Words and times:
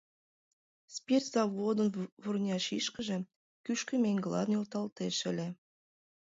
Спирт 0.95 1.25
заводын 1.33 1.89
вурня 2.23 2.57
шикшыже 2.65 3.17
кӱшкӧ 3.65 3.95
меҥгыла 4.03 4.41
нӧлталтеш 4.51 5.17
ыле. 5.31 5.47